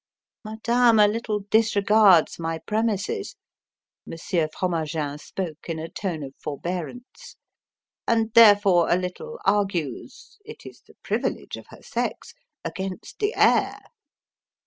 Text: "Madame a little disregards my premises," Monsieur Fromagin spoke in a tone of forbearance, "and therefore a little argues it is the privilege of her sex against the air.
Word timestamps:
"Madame 0.43 0.97
a 0.97 1.07
little 1.07 1.41
disregards 1.51 2.39
my 2.39 2.57
premises," 2.57 3.35
Monsieur 4.03 4.47
Fromagin 4.47 5.19
spoke 5.19 5.69
in 5.69 5.77
a 5.77 5.89
tone 5.91 6.23
of 6.23 6.33
forbearance, 6.41 7.35
"and 8.07 8.33
therefore 8.33 8.89
a 8.89 8.95
little 8.95 9.37
argues 9.45 10.39
it 10.43 10.65
is 10.65 10.81
the 10.87 10.95
privilege 11.03 11.55
of 11.55 11.67
her 11.69 11.83
sex 11.83 12.33
against 12.65 13.19
the 13.19 13.35
air. 13.35 13.77